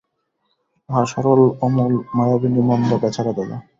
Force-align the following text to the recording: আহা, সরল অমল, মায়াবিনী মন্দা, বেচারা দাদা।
আহা, 0.89 1.03
সরল 1.11 1.41
অমল, 1.61 1.93
মায়াবিনী 2.15 2.61
মন্দা, 2.69 2.95
বেচারা 3.01 3.31
দাদা। 3.37 3.57